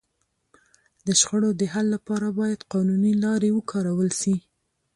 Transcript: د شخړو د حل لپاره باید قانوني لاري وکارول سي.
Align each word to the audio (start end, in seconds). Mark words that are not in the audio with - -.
د 1.05 1.07
شخړو 1.19 1.49
د 1.59 1.61
حل 1.73 1.85
لپاره 1.95 2.27
باید 2.39 2.67
قانوني 2.73 3.13
لاري 3.23 3.49
وکارول 3.53 4.09
سي. 4.21 4.35